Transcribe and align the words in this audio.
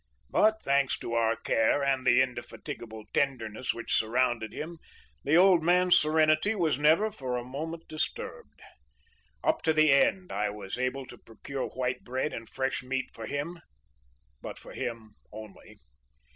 But, 0.31 0.63
thanks 0.63 0.97
to 0.97 1.13
our 1.13 1.35
care, 1.35 1.83
and 1.83 2.07
the 2.07 2.23
indefatigable 2.23 3.03
tenderness 3.13 3.71
which 3.71 3.93
surrounded 3.93 4.51
him, 4.51 4.79
the 5.23 5.35
old 5.35 5.61
man's 5.61 5.95
serenity 5.99 6.55
was 6.55 6.79
never 6.79 7.11
for 7.11 7.37
a 7.37 7.43
moment 7.43 7.87
disturbed. 7.87 8.61
Up 9.43 9.61
to 9.61 9.73
the 9.73 9.91
end 9.93 10.31
I 10.31 10.49
was 10.49 10.79
able 10.79 11.05
to 11.05 11.19
procure 11.19 11.67
white 11.67 12.03
bread 12.03 12.33
and 12.33 12.49
fresh 12.49 12.81
meat 12.81 13.11
for 13.13 13.27
him, 13.27 13.61
but 14.41 14.57
for 14.57 14.73
him 14.73 15.11
only. 15.31 15.77